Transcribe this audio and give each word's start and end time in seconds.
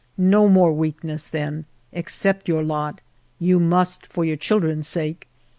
No 0.17 0.49
more 0.49 0.73
weakness, 0.73 1.27
then! 1.27 1.65
Accept 1.93 2.47
your 2.47 2.63
lot! 2.63 3.01
You 3.37 3.59
must 3.59 4.07
for 4.07 4.25
your 4.25 4.35
children's 4.35 4.87
sake. 4.87 5.27